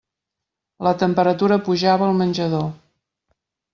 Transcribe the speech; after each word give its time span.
La 0.87 0.93
temperatura 1.01 1.59
pujava 1.67 2.07
al 2.09 2.19
menjador. 2.23 2.67